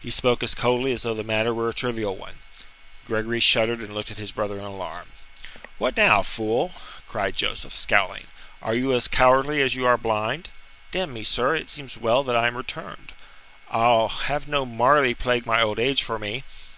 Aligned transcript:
He 0.00 0.08
spoke 0.08 0.42
as 0.42 0.54
coldly 0.54 0.90
as 0.92 1.02
though 1.02 1.12
the 1.12 1.22
matter 1.22 1.52
were 1.52 1.68
a 1.68 1.74
trivial 1.74 2.16
one. 2.16 2.36
Gregory 3.06 3.40
shuddered 3.40 3.80
and 3.80 3.92
looked 3.94 4.10
at 4.10 4.16
his 4.16 4.32
brother 4.32 4.56
in 4.58 4.64
alarm. 4.64 5.08
"What 5.76 5.98
now, 5.98 6.22
fool?" 6.22 6.72
cried 7.06 7.36
Joseph, 7.36 7.76
scowling. 7.76 8.28
"Are 8.62 8.74
you 8.74 8.94
as 8.94 9.06
cowardly 9.06 9.60
as 9.60 9.74
you 9.74 9.84
are 9.86 9.98
blind? 9.98 10.48
Damn 10.92 11.12
me, 11.12 11.24
sir, 11.24 11.54
it 11.56 11.68
seems 11.68 11.98
well 11.98 12.22
that 12.24 12.36
I 12.36 12.46
am 12.46 12.56
returned. 12.56 13.12
I'll 13.70 14.08
have 14.08 14.48
no 14.48 14.64
Marleigh 14.64 15.12
plague 15.14 15.44
my 15.44 15.60
old 15.60 15.78
age 15.78 16.02
for 16.02 16.18
me." 16.18 16.42